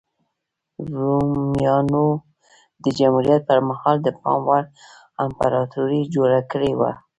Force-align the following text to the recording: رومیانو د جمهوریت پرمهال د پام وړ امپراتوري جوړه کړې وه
رومیانو 0.93 2.05
د 2.83 2.85
جمهوریت 2.97 3.41
پرمهال 3.49 3.97
د 4.03 4.07
پام 4.21 4.39
وړ 4.49 4.63
امپراتوري 5.25 6.01
جوړه 6.15 6.39
کړې 6.51 6.71
وه 6.79 6.91